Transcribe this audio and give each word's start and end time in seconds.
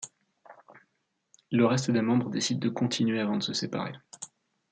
Le 1.51 1.63
reste 1.67 1.91
des 1.91 2.01
membres 2.01 2.31
décident 2.31 2.59
de 2.59 2.69
continuer 2.73 3.19
avant 3.19 3.37
de 3.37 3.43
se 3.43 3.53
séparer. 3.53 3.93